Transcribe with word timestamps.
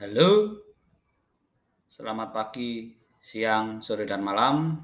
Halo, 0.00 0.56
selamat 1.84 2.32
pagi, 2.32 2.88
siang, 3.20 3.84
sore, 3.84 4.08
dan 4.08 4.24
malam. 4.24 4.80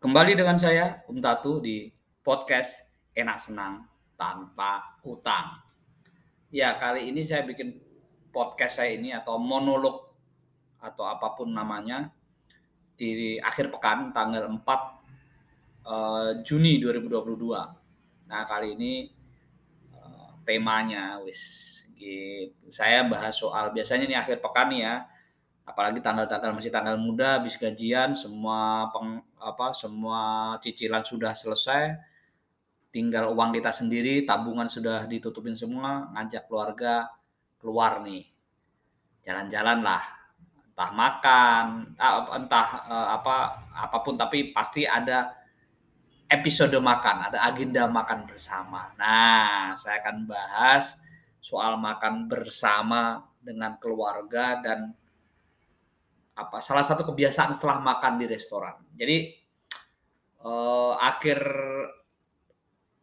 Kembali 0.00 0.32
dengan 0.32 0.56
saya, 0.56 1.04
Um 1.12 1.20
Tatu, 1.20 1.60
di 1.60 1.92
podcast 2.24 2.88
Enak 3.12 3.36
Senang 3.36 3.84
Tanpa 4.16 4.96
Utang. 5.04 5.60
Ya, 6.48 6.72
kali 6.72 7.12
ini 7.12 7.20
saya 7.20 7.44
bikin 7.44 7.84
podcast 8.32 8.80
saya 8.80 8.96
ini 8.96 9.12
atau 9.12 9.36
monolog 9.36 10.08
atau 10.80 11.04
apa 11.04 11.36
pun 11.36 11.52
namanya 11.52 12.08
di 12.96 13.36
akhir 13.44 13.68
pekan 13.68 14.08
tanggal 14.16 14.48
4 14.48 15.84
uh, 15.84 16.40
Juni 16.40 16.80
2022. 16.80 17.28
Nah, 18.24 18.42
kali 18.48 18.72
ini 18.72 19.04
uh, 19.92 20.32
temanya 20.48 21.20
wis 21.20 21.69
gitu. 22.00 22.56
Saya 22.72 23.04
bahas 23.04 23.36
soal 23.36 23.68
biasanya 23.76 24.08
nih 24.08 24.18
akhir 24.18 24.40
pekan 24.40 24.72
ya, 24.72 25.04
apalagi 25.68 26.00
tanggal-tanggal 26.00 26.56
masih 26.56 26.72
tanggal 26.72 26.96
muda 26.96 27.38
habis 27.38 27.60
gajian 27.60 28.16
semua 28.16 28.88
peng, 28.90 29.20
apa 29.36 29.76
semua 29.76 30.20
cicilan 30.64 31.04
sudah 31.04 31.36
selesai. 31.36 32.00
Tinggal 32.90 33.30
uang 33.30 33.54
kita 33.54 33.70
sendiri 33.70 34.26
tabungan 34.26 34.66
sudah 34.66 35.06
ditutupin 35.06 35.54
semua 35.54 36.10
ngajak 36.16 36.48
keluarga 36.50 37.12
keluar 37.60 38.02
nih. 38.02 38.26
Jalan-jalan 39.22 39.84
lah. 39.84 40.02
Entah 40.72 40.90
makan 40.96 41.64
entah 42.40 42.68
eh, 42.88 43.08
apa 43.20 43.36
apa 43.70 43.96
pun 44.00 44.16
tapi 44.16 44.50
pasti 44.50 44.88
ada 44.88 45.36
episode 46.30 46.78
makan 46.78 47.30
ada 47.30 47.38
agenda 47.46 47.84
makan 47.86 48.26
bersama. 48.26 48.90
Nah 48.96 49.76
saya 49.76 50.00
akan 50.02 50.26
bahas 50.30 50.98
soal 51.40 51.80
makan 51.80 52.28
bersama 52.28 53.24
dengan 53.40 53.80
keluarga 53.80 54.60
dan 54.60 54.92
apa 56.36 56.60
salah 56.60 56.84
satu 56.84 57.04
kebiasaan 57.08 57.52
setelah 57.56 57.80
makan 57.80 58.20
di 58.20 58.26
restoran. 58.28 58.76
Jadi 58.96 59.32
uh, 60.44 60.96
akhir 61.00 61.40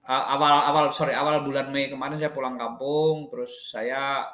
uh, 0.06 0.26
awal 0.34 0.56
awal 0.70 0.86
sorry 0.94 1.14
awal 1.14 1.42
bulan 1.42 1.70
Mei 1.70 1.90
kemarin 1.90 2.18
saya 2.18 2.34
pulang 2.34 2.58
kampung, 2.58 3.30
terus 3.30 3.74
saya 3.74 4.26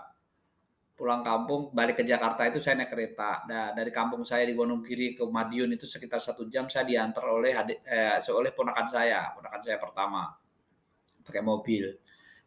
pulang 0.93 1.25
kampung 1.25 1.73
balik 1.73 1.99
ke 1.99 2.03
Jakarta 2.05 2.45
itu 2.47 2.61
saya 2.61 2.79
naik 2.79 2.93
kereta. 2.93 3.43
Nah, 3.49 3.73
dari 3.73 3.89
kampung 3.89 4.21
saya 4.23 4.45
di 4.45 4.53
Wonogiri 4.53 5.17
ke 5.17 5.25
Madiun 5.25 5.73
itu 5.73 5.89
sekitar 5.89 6.21
satu 6.21 6.45
jam 6.47 6.69
saya 6.69 6.85
diantar 6.85 7.25
oleh 7.27 7.51
eh, 7.83 8.21
oleh 8.29 8.51
ponakan 8.53 8.85
saya, 8.87 9.33
ponakan 9.33 9.59
saya 9.59 9.81
pertama 9.81 10.31
pakai 11.25 11.41
mobil. 11.41 11.91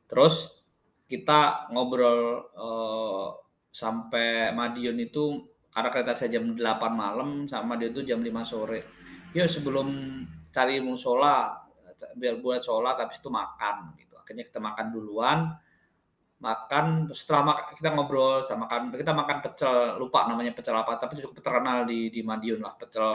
Terus 0.07 0.65
kita 1.07 1.71
ngobrol 1.71 2.51
uh, 2.59 3.31
sampai 3.71 4.51
Madiun 4.51 4.99
itu 4.99 5.47
karena 5.71 5.89
kereta 5.93 6.13
saya 6.17 6.41
jam 6.41 6.57
8 6.57 6.63
malam 6.91 7.47
sama 7.47 7.75
Madiun 7.77 7.93
itu 7.95 8.03
jam 8.11 8.21
5 8.21 8.33
sore. 8.43 8.81
Yuk 9.37 9.47
sebelum 9.47 9.89
cari 10.51 10.81
musola 10.81 11.53
biar 12.17 12.41
buat 12.41 12.61
sholat 12.61 12.97
habis 12.97 13.21
itu 13.21 13.29
makan 13.29 13.97
gitu. 14.01 14.17
Akhirnya 14.17 14.45
kita 14.49 14.61
makan 14.61 14.87
duluan. 14.93 15.39
Makan 16.37 17.09
setelah 17.17 17.57
makan 17.57 17.65
kita 17.81 17.89
ngobrol 17.97 18.45
sama 18.45 18.69
makan 18.69 18.93
kita 18.93 19.13
makan 19.17 19.37
pecel 19.41 19.97
lupa 19.97 20.29
namanya 20.29 20.53
pecel 20.53 20.77
apa 20.77 21.01
tapi 21.01 21.17
cukup 21.17 21.41
terkenal 21.41 21.89
di 21.89 22.13
di 22.13 22.21
Madiun 22.21 22.61
lah 22.61 22.77
pecel 22.77 23.09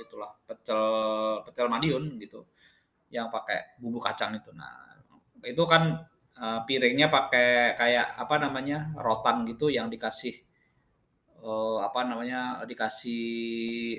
itulah 0.00 0.32
pecel 0.48 0.80
pecel 1.44 1.68
Madiun 1.68 2.16
gitu 2.16 2.48
yang 3.12 3.28
pakai 3.28 3.76
bumbu 3.76 4.00
kacang 4.00 4.32
itu. 4.32 4.48
Nah, 4.56 5.04
itu 5.44 5.60
kan 5.68 6.00
uh, 6.38 6.60
piringnya 6.64 7.12
pakai 7.12 7.76
kayak 7.76 8.16
apa 8.16 8.34
namanya 8.40 8.92
rotan 8.96 9.44
gitu 9.44 9.68
yang 9.68 9.92
dikasih 9.92 10.32
uh, 11.42 11.82
apa 11.82 12.06
namanya 12.06 12.62
dikasih 12.64 13.24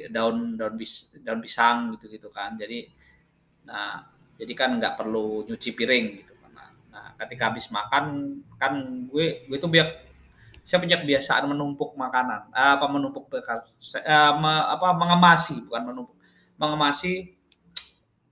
daun 0.09 0.55
daun 0.55 0.73
bis 0.79 1.13
daun 1.21 1.43
pisang 1.43 1.93
gitu 1.97 2.09
gitu 2.09 2.29
kan. 2.31 2.55
Jadi 2.55 2.87
nah 3.67 4.01
jadi 4.39 4.53
kan 4.57 4.75
nggak 4.79 4.97
perlu 4.97 5.45
nyuci 5.45 5.69
piring 5.77 6.05
gitu 6.23 6.33
kan. 6.39 6.51
Nah, 6.55 6.69
nah 6.89 7.05
ketika 7.21 7.51
habis 7.51 7.69
makan 7.69 8.37
kan 8.57 8.73
gue 9.11 9.45
gue 9.45 9.57
tuh 9.59 9.69
biar 9.69 9.87
saya 10.63 10.79
punya 10.79 10.95
kebiasaan 10.95 11.51
menumpuk 11.51 11.91
makanan 11.99 12.47
apa 12.55 12.87
menumpuk 12.87 13.27
uh, 13.35 14.33
me, 14.39 14.53
apa 14.71 14.95
mengemasi 14.95 15.67
bukan 15.67 15.83
menumpuk 15.91 16.15
mengemasi 16.55 17.35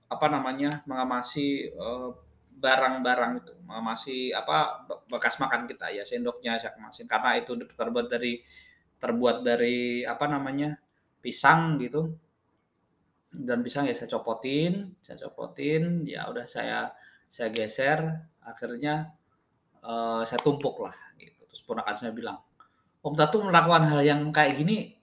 apa 0.08 0.26
namanya 0.32 0.80
mengemasi 0.88 1.72
uh, 1.76 2.16
barang-barang 2.62 3.32
itu 3.42 3.52
masih 3.66 4.30
apa 4.30 4.86
bekas 5.10 5.42
makan 5.42 5.66
kita 5.66 5.90
ya 5.90 6.06
sendoknya 6.06 6.62
saya 6.62 6.70
kemasin 6.78 7.10
karena 7.10 7.34
itu 7.42 7.58
terbuat 7.58 8.06
dari 8.06 8.38
terbuat 9.02 9.42
dari 9.42 10.06
apa 10.06 10.30
namanya 10.30 10.78
pisang 11.18 11.82
gitu. 11.82 12.14
Dan 13.32 13.64
pisang 13.64 13.88
ya 13.88 13.96
saya 13.96 14.12
copotin 14.14 14.94
saya 15.02 15.18
copotin 15.26 16.06
ya 16.06 16.28
udah 16.30 16.46
saya 16.46 16.92
saya 17.26 17.48
geser 17.50 17.98
akhirnya 18.44 19.10
uh, 19.82 20.22
saya 20.22 20.38
tumpuk 20.38 20.84
lah 20.86 20.94
gitu. 21.18 21.42
Terus 21.50 21.64
ponakan 21.66 21.96
saya 21.98 22.14
bilang 22.14 22.38
Om 23.02 23.14
Tatu 23.18 23.42
melakukan 23.42 23.90
hal 23.90 24.00
yang 24.06 24.30
kayak 24.30 24.54
gini 24.54 24.94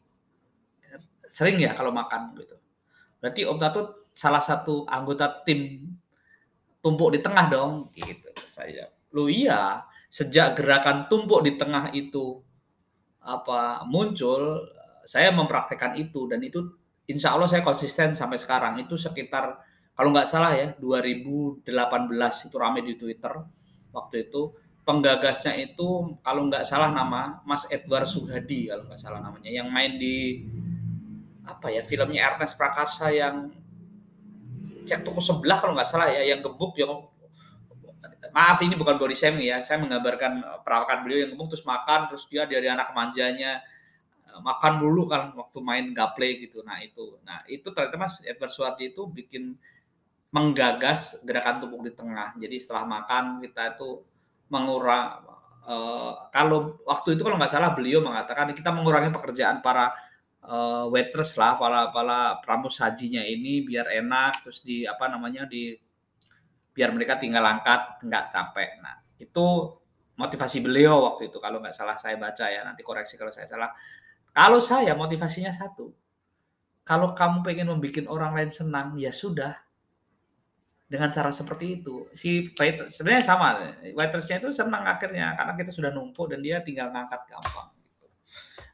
sering 1.27 1.59
ya 1.59 1.75
kalau 1.75 1.91
makan 1.91 2.37
gitu. 2.39 2.55
Berarti 3.19 3.43
Om 3.43 3.59
Tatu 3.59 3.81
salah 4.15 4.39
satu 4.39 4.87
anggota 4.87 5.43
tim 5.43 5.89
tumpuk 6.79 7.15
di 7.15 7.19
tengah 7.19 7.45
dong. 7.51 7.87
Gitu 7.95 8.29
saya 8.45 8.91
lu 9.09 9.25
iya 9.25 9.85
sejak 10.09 10.57
gerakan 10.57 11.05
tumpuk 11.09 11.45
di 11.45 11.53
tengah 11.57 11.93
itu 11.93 12.41
apa 13.21 13.85
muncul 13.85 14.65
saya 15.05 15.33
mempraktekkan 15.33 15.97
itu. 15.97 16.29
Dan 16.29 16.45
itu 16.45 16.65
insya 17.09 17.33
Allah 17.33 17.49
saya 17.49 17.65
konsisten 17.65 18.13
sampai 18.13 18.37
sekarang. 18.37 18.77
Itu 18.81 18.97
sekitar 18.97 19.57
kalau 19.97 20.09
nggak 20.13 20.29
salah 20.29 20.53
ya 20.55 20.67
2018 20.77 21.65
itu 22.47 22.55
ramai 22.55 22.81
di 22.85 22.93
Twitter 22.95 23.33
waktu 23.93 24.29
itu. 24.29 24.53
Penggagasnya 24.85 25.53
itu 25.61 26.17
kalau 26.25 26.49
nggak 26.49 26.65
salah 26.65 26.89
nama 26.89 27.45
Mas 27.45 27.69
Edward 27.69 28.09
Suhadi 28.09 28.73
kalau 28.73 28.89
nggak 28.89 29.01
salah 29.01 29.21
namanya. 29.21 29.49
Yang 29.53 29.67
main 29.69 29.91
di 30.01 30.17
apa 31.45 31.73
ya 31.73 31.81
filmnya 31.81 32.33
Ernest 32.33 32.57
Prakarsa 32.57 33.09
yang 33.09 33.49
cek 34.89 35.05
toko 35.05 35.21
sebelah 35.21 35.61
kalau 35.61 35.77
nggak 35.77 35.85
salah 35.85 36.09
ya 36.09 36.25
yang 36.25 36.41
gebuk 36.41 36.73
yang 36.81 37.05
maaf 38.33 38.57
ini 38.65 38.73
bukan 38.73 38.97
body 38.97 39.13
shaming 39.13 39.45
ya. 39.45 39.61
Saya 39.61 39.77
menggambarkan 39.81 40.63
perawakan 40.65 41.05
beliau 41.05 41.25
yang 41.27 41.31
gebuk 41.37 41.53
terus 41.53 41.65
makan 41.65 42.09
terus 42.09 42.25
dia 42.25 42.49
dari 42.49 42.65
anak 42.65 42.89
manjanya 42.97 43.61
eh, 44.25 44.39
makan 44.41 44.81
dulu 44.81 45.05
kan 45.05 45.33
waktu 45.37 45.57
main 45.61 45.85
gaple 45.93 46.29
gitu. 46.41 46.65
Nah 46.65 46.81
itu. 46.81 47.21
Nah 47.21 47.45
itu 47.45 47.69
ternyata 47.69 47.97
mas 48.01 48.17
Edward 48.25 48.49
Suwardi 48.49 48.89
itu 48.89 49.05
bikin 49.05 49.53
menggagas 50.29 51.21
gerakan 51.25 51.61
tubuh 51.61 51.81
di 51.85 51.93
tengah. 51.93 52.37
Jadi 52.37 52.55
setelah 52.57 52.85
makan 52.85 53.41
kita 53.41 53.77
itu 53.77 54.01
mengurang 54.49 55.25
uh, 55.65 56.29
kalau 56.33 56.81
waktu 56.85 57.17
itu 57.17 57.21
kalau 57.21 57.37
nggak 57.37 57.49
salah 57.49 57.73
beliau 57.73 58.01
mengatakan 58.01 58.49
kita 58.53 58.73
mengurangi 58.73 59.13
pekerjaan 59.13 59.61
para 59.61 59.93
uh, 60.49 60.85
waitress 60.89 61.37
lah 61.37 61.55
para 61.55 61.93
para 61.93 62.41
pramus 62.41 62.81
hajinya 62.81 63.21
ini 63.21 63.61
biar 63.61 63.85
enak 63.93 64.41
terus 64.43 64.65
di 64.65 64.83
apa 64.89 65.05
namanya 65.05 65.45
di 65.45 65.77
biar 66.73 66.89
mereka 66.91 67.21
tinggal 67.21 67.45
angkat 67.45 68.01
nggak 68.01 68.25
capek. 68.33 68.69
Nah 68.81 68.97
itu 69.21 69.45
motivasi 70.17 70.59
beliau 70.65 71.05
waktu 71.05 71.29
itu 71.31 71.37
kalau 71.37 71.61
nggak 71.61 71.75
salah 71.75 71.95
saya 71.95 72.17
baca 72.17 72.49
ya 72.49 72.65
nanti 72.65 72.81
koreksi 72.81 73.15
kalau 73.15 73.29
saya 73.29 73.45
salah. 73.45 73.69
Kalau 74.29 74.61
saya 74.61 74.93
motivasinya 74.93 75.49
satu, 75.51 75.89
kalau 76.85 77.11
kamu 77.11 77.43
pengen 77.43 77.67
membuat 77.73 78.07
orang 78.07 78.31
lain 78.37 78.51
senang 78.53 78.95
ya 78.95 79.09
sudah 79.11 79.57
dengan 80.89 81.13
cara 81.13 81.29
seperti 81.29 81.81
itu 81.81 82.09
si 82.17 82.49
waiter 82.57 82.89
sebenarnya 82.89 83.21
sama 83.21 83.61
waitersnya 83.93 84.41
itu 84.41 84.49
senang 84.49 84.81
akhirnya 84.89 85.37
karena 85.37 85.53
kita 85.53 85.69
sudah 85.69 85.93
numpuk 85.93 86.33
dan 86.33 86.41
dia 86.41 86.61
tinggal 86.65 86.89
ngangkat 86.89 87.29
gampang. 87.29 87.69
Gitu. 87.77 88.07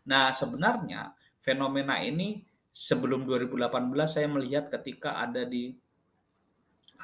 Nah 0.07 0.31
sebenarnya 0.31 1.11
fenomena 1.45 2.01
ini 2.01 2.41
sebelum 2.73 3.29
2018 3.29 3.69
saya 4.09 4.25
melihat 4.25 4.73
ketika 4.73 5.21
ada 5.21 5.45
di 5.45 5.77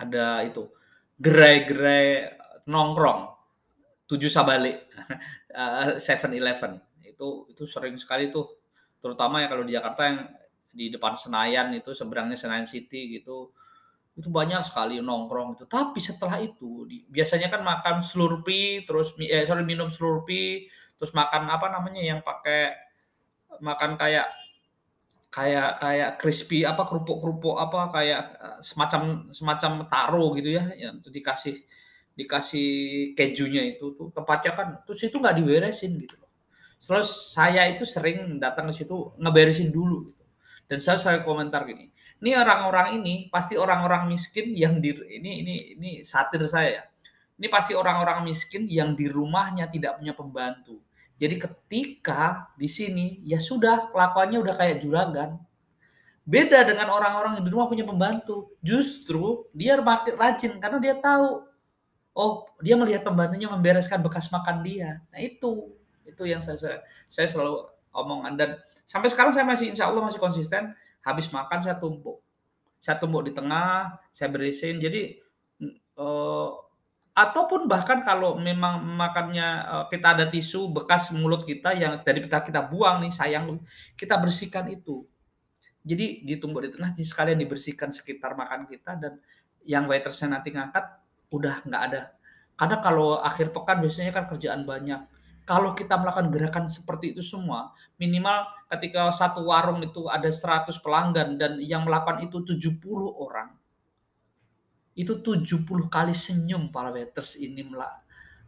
ada 0.01 0.41
itu 0.41 0.65
gerai-gerai 1.21 2.33
nongkrong 2.65 3.29
tujuh 4.09 4.27
sabalik 4.33 4.89
Seven 6.05 6.33
Eleven. 6.33 6.81
Itu 7.05 7.45
itu 7.53 7.63
sering 7.69 7.95
sekali 8.01 8.33
tuh 8.33 8.49
terutama 8.97 9.45
ya 9.45 9.47
kalau 9.47 9.61
di 9.61 9.77
Jakarta 9.77 10.01
yang 10.09 10.19
di 10.71 10.89
depan 10.89 11.13
Senayan 11.13 11.69
itu 11.77 11.93
seberangnya 11.93 12.35
Senayan 12.35 12.65
City 12.65 13.21
gitu 13.21 13.53
itu 14.11 14.27
banyak 14.27 14.59
sekali 14.61 14.99
nongkrong 14.99 15.55
itu 15.55 15.63
tapi 15.71 16.03
setelah 16.03 16.35
itu 16.43 16.83
di, 16.83 17.07
biasanya 17.07 17.47
kan 17.47 17.63
makan 17.63 18.03
slurpee 18.03 18.83
terus 18.83 19.15
eh 19.23 19.47
sorry 19.47 19.63
minum 19.63 19.87
slurpee 19.87 20.67
terus 20.99 21.15
makan 21.15 21.47
apa 21.47 21.71
namanya 21.71 22.03
yang 22.03 22.19
pakai 22.19 22.90
makan 23.59 23.99
kayak 23.99 24.31
kayak 25.31 25.79
kayak 25.79 26.09
crispy 26.19 26.63
apa 26.63 26.87
kerupuk-kerupuk 26.87 27.55
apa 27.59 27.91
kayak 27.91 28.21
eh, 28.39 28.59
semacam 28.63 29.27
semacam 29.35 29.71
taro 29.91 30.31
gitu 30.39 30.55
ya 30.55 30.71
yang 30.79 31.03
dikasih 31.03 31.59
dikasih 32.15 32.69
kejunya 33.15 33.75
itu 33.75 33.95
tuh 33.95 34.11
tempatnya 34.15 34.51
kan 34.55 34.67
terus 34.83 35.03
itu 35.03 35.15
nggak 35.19 35.35
diberesin 35.39 35.95
gitu 35.99 36.15
loh 36.19 36.31
Selalu 36.81 37.05
saya 37.05 37.69
itu 37.69 37.85
sering 37.85 38.41
datang 38.41 38.73
ke 38.73 38.81
situ 38.81 39.13
ngeberesin 39.21 39.69
dulu 39.69 40.09
gitu. 40.09 40.25
Dan 40.65 40.81
saya 40.81 40.97
saya 40.97 41.21
komentar 41.21 41.61
gini, 41.69 41.93
ini 42.25 42.31
orang-orang 42.33 42.97
ini 42.97 43.29
pasti 43.29 43.53
orang-orang 43.53 44.09
miskin 44.09 44.49
yang 44.57 44.81
di 44.81 44.89
ini 44.89 45.45
ini 45.45 45.55
ini 45.77 45.89
satir 46.01 46.41
saya 46.49 46.81
ya. 46.81 46.83
Ini 47.37 47.47
pasti 47.53 47.77
orang-orang 47.77 48.25
miskin 48.25 48.65
yang 48.65 48.97
di 48.97 49.05
rumahnya 49.05 49.69
tidak 49.69 50.01
punya 50.01 50.17
pembantu. 50.17 50.81
Jadi 51.21 51.37
ketika 51.37 52.49
di 52.57 52.65
sini 52.65 53.21
ya 53.21 53.37
sudah 53.37 53.93
kelakuannya 53.93 54.41
udah 54.41 54.55
kayak 54.57 54.81
juragan. 54.81 55.37
Beda 56.25 56.65
dengan 56.65 56.89
orang-orang 56.89 57.37
yang 57.37 57.45
di 57.45 57.51
rumah 57.53 57.69
punya 57.69 57.85
pembantu. 57.85 58.57
Justru 58.65 59.45
dia 59.53 59.77
makin 59.77 60.17
rajin 60.17 60.57
karena 60.57 60.81
dia 60.81 60.97
tahu 60.97 61.45
oh 62.17 62.49
dia 62.57 62.73
melihat 62.73 63.05
pembantunya 63.05 63.45
membereskan 63.45 64.01
bekas 64.01 64.33
makan 64.33 64.65
dia. 64.65 64.97
Nah 65.13 65.21
itu 65.21 65.77
itu 66.09 66.25
yang 66.25 66.41
saya 66.41 66.57
saya, 66.57 66.77
saya 67.05 67.27
selalu 67.29 67.69
omongan 67.93 68.33
dan 68.39 68.49
sampai 68.89 69.13
sekarang 69.13 69.31
saya 69.35 69.45
masih 69.45 69.69
insya 69.69 69.87
Allah 69.87 70.01
masih 70.01 70.17
konsisten 70.17 70.73
habis 71.03 71.27
makan 71.29 71.59
saya 71.59 71.75
tumpuk 71.77 72.23
saya 72.79 72.97
tumpuk 72.97 73.27
di 73.29 73.31
tengah 73.35 73.99
saya 74.09 74.31
berisin 74.31 74.79
jadi 74.79 75.19
uh, 75.99 76.49
ataupun 77.11 77.67
bahkan 77.67 77.99
kalau 78.07 78.39
memang 78.39 78.79
makannya 78.79 79.47
uh, 79.67 79.85
kita 79.91 80.15
ada 80.15 80.25
tisu 80.31 80.71
bekas 80.71 81.11
mulut 81.11 81.43
kita 81.43 81.75
yang 81.75 81.99
dari 81.99 82.23
kita 82.23 82.39
kita 82.39 82.63
buang 82.71 83.03
nih 83.03 83.11
sayang 83.11 83.59
kita 83.99 84.15
bersihkan 84.15 84.71
itu. 84.71 85.03
Jadi 85.81 86.23
ditumpuk 86.23 86.61
di 86.63 86.69
tengah 86.71 86.93
sekalian 86.95 87.41
dibersihkan 87.41 87.89
sekitar 87.89 88.37
makan 88.37 88.69
kita 88.69 88.95
dan 89.01 89.17
yang 89.65 89.89
waitersnya 89.89 90.37
nanti 90.39 90.53
ngangkat 90.53 90.85
udah 91.33 91.65
nggak 91.67 91.83
ada. 91.91 92.01
Karena 92.55 92.77
kalau 92.79 93.17
akhir 93.19 93.49
pekan 93.51 93.81
biasanya 93.81 94.13
kan 94.13 94.29
kerjaan 94.29 94.63
banyak. 94.63 95.01
Kalau 95.41 95.73
kita 95.73 95.97
melakukan 95.97 96.29
gerakan 96.29 96.65
seperti 96.69 97.17
itu 97.17 97.25
semua, 97.25 97.73
minimal 97.97 98.45
ketika 98.69 99.09
satu 99.09 99.49
warung 99.49 99.81
itu 99.81 100.05
ada 100.05 100.29
100 100.29 100.69
pelanggan 100.85 101.33
dan 101.35 101.57
yang 101.57 101.81
melakukan 101.81 102.21
itu 102.21 102.45
70 102.45 102.77
orang, 103.17 103.57
itu 104.97 105.23
70 105.23 105.65
kali 105.87 106.11
senyum 106.11 106.69
para 106.69 106.91
waiters 106.91 107.39
ini 107.39 107.63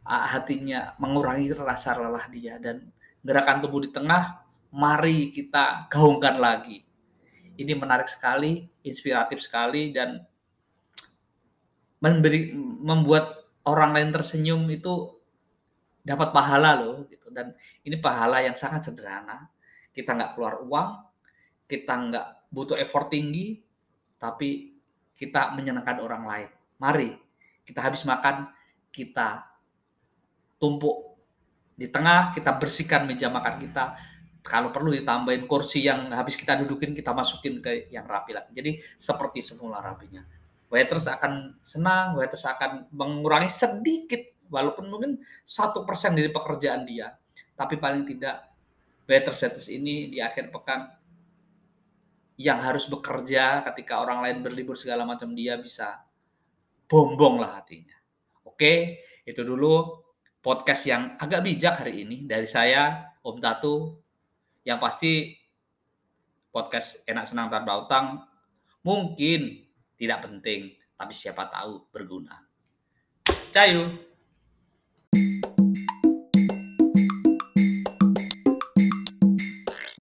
hatinya 0.04 0.94
mengurangi 1.00 1.56
rasa 1.56 1.96
lelah 2.00 2.28
dia. 2.28 2.60
Dan 2.60 2.92
gerakan 3.24 3.64
tubuh 3.64 3.84
di 3.84 3.90
tengah 3.92 4.44
mari 4.76 5.32
kita 5.32 5.88
gaungkan 5.88 6.38
lagi. 6.38 6.84
Ini 7.54 7.74
menarik 7.78 8.10
sekali, 8.10 8.66
inspiratif 8.84 9.40
sekali 9.40 9.94
dan 9.94 10.20
memberi 12.04 12.52
membuat 12.84 13.48
orang 13.64 13.96
lain 13.96 14.10
tersenyum 14.12 14.68
itu 14.68 15.22
dapat 16.04 16.36
pahala 16.36 16.76
loh 16.76 17.08
gitu. 17.08 17.32
Dan 17.32 17.56
ini 17.88 17.96
pahala 18.02 18.44
yang 18.44 18.58
sangat 18.60 18.92
sederhana. 18.92 19.48
Kita 19.96 20.12
nggak 20.18 20.36
keluar 20.36 20.60
uang 20.66 21.14
kita 21.74 21.94
nggak 21.96 22.28
butuh 22.54 22.78
effort 22.78 23.10
tinggi 23.10 23.58
tapi 24.20 24.73
kita 25.18 25.54
menyenangkan 25.54 25.98
orang 26.02 26.24
lain. 26.26 26.50
Mari 26.82 27.10
kita 27.64 27.80
habis 27.80 28.04
makan 28.04 28.52
kita 28.94 29.48
tumpuk 30.60 31.18
di 31.74 31.90
tengah 31.90 32.30
kita 32.32 32.54
bersihkan 32.56 33.10
meja 33.10 33.28
makan 33.32 33.58
kita. 33.58 33.98
Kalau 34.44 34.76
perlu 34.76 34.92
ditambahin 34.92 35.48
kursi 35.48 35.88
yang 35.88 36.12
habis 36.12 36.36
kita 36.36 36.60
dudukin 36.60 36.92
kita 36.92 37.16
masukin 37.16 37.64
ke 37.64 37.88
yang 37.88 38.04
rapi 38.04 38.36
lagi. 38.36 38.52
Jadi 38.52 38.76
seperti 39.00 39.40
semula 39.40 39.80
rapinya. 39.80 40.20
Waiters 40.68 41.08
akan 41.08 41.64
senang 41.64 42.20
waiters 42.20 42.44
akan 42.44 42.92
mengurangi 42.92 43.48
sedikit 43.48 44.20
walaupun 44.52 44.86
mungkin 44.92 45.12
satu 45.48 45.88
persen 45.88 46.18
dari 46.18 46.28
pekerjaan 46.28 46.84
dia, 46.84 47.16
tapi 47.56 47.80
paling 47.80 48.04
tidak 48.04 48.52
waiters-waiters 49.08 49.68
ini 49.72 50.12
di 50.12 50.20
akhir 50.20 50.52
pekan 50.52 50.92
yang 52.44 52.60
harus 52.60 52.92
bekerja 52.92 53.64
ketika 53.72 54.04
orang 54.04 54.20
lain 54.20 54.44
berlibur 54.44 54.76
segala 54.76 55.08
macam 55.08 55.32
dia 55.32 55.56
bisa 55.56 56.04
bombong 56.92 57.40
lah 57.40 57.64
hatinya. 57.64 57.96
Oke, 58.44 59.00
itu 59.24 59.40
dulu 59.48 60.04
podcast 60.44 60.84
yang 60.84 61.16
agak 61.16 61.40
bijak 61.40 61.80
hari 61.80 62.04
ini 62.04 62.28
dari 62.28 62.44
saya 62.44 63.16
Om 63.24 63.40
Tatu 63.40 63.96
yang 64.68 64.76
pasti 64.76 65.32
podcast 66.52 67.08
enak 67.08 67.24
senang 67.24 67.48
tanpa 67.48 67.80
utang 67.80 68.20
mungkin 68.84 69.64
tidak 69.96 70.28
penting 70.28 70.76
tapi 71.00 71.16
siapa 71.16 71.48
tahu 71.48 71.88
berguna. 71.96 72.44
Cayu. 73.56 74.13